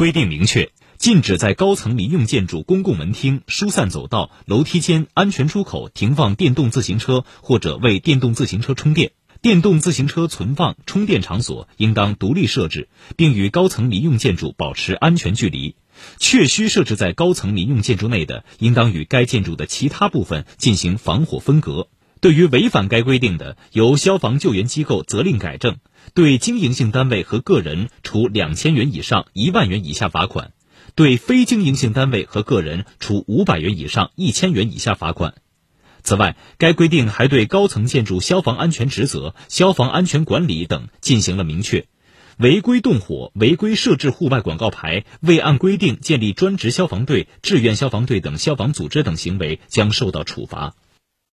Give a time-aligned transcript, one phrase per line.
[0.00, 9.12] 规定明确，禁止在高层民用建筑、公共门厅、疏散走道、楼梯间、安全出口停放电动自行车或者为电动自行车充电。
[9.42, 15.76] 电动自行车存放、充电场所应当独立设置，并与高层民用建筑保持安全距离。
[16.16, 21.88] 确需设置在高层民用建筑内的，应当与该建筑的其他部分进行防火分隔。
[22.20, 25.76] 对于违反该规定的，由消防救援机构责令改正；
[26.12, 30.50] 对经营性单位和个人，处两千元以上一万元以下罚款；
[30.94, 35.34] 对非经营性单位和个人，处五百元以上一千元以下罚款。
[36.02, 41.86] 此外，该规定还对高层建筑消防安全职责、消防安全管理等进行了明确。
[42.36, 50.74] 违规动火、违规设置户外广告牌、未按规定建立专职消防队、志愿消防队等消防组织等行为，将受到处罚。